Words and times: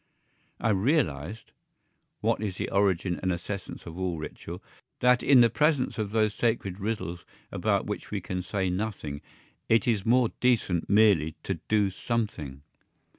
I 0.59 0.69
realised 0.71 1.51
(what 2.21 2.41
is 2.41 2.57
the 2.57 2.71
origin 2.71 3.19
and 3.21 3.31
essence 3.31 3.85
of 3.85 3.99
all 3.99 4.17
ritual) 4.17 4.63
that 4.99 5.21
in 5.21 5.41
the 5.41 5.49
presence 5.51 5.99
of 5.99 6.09
those 6.09 6.33
sacred 6.33 6.79
riddles 6.79 7.23
about 7.51 7.85
which 7.85 8.09
we 8.09 8.19
can 8.19 8.41
say 8.41 8.67
nothing 8.71 9.21
it 9.69 9.87
is 9.87 10.03
more 10.03 10.29
decent 10.39 10.89
merely 10.89 11.35
to 11.43 11.59
do 11.67 11.91
something. 11.91 12.63